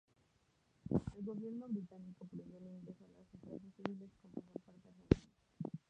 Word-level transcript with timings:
El 0.89 1.23
gobierno 1.23 1.67
británico 1.67 2.25
prohibió 2.25 2.57
el 2.57 2.65
ingreso 2.65 3.05
a 3.05 3.19
las 3.19 3.27
islas 3.35 3.61
de 3.63 3.69
civiles 3.73 4.09
con 4.21 4.31
pasaporte 4.31 4.87
argentino. 4.87 5.29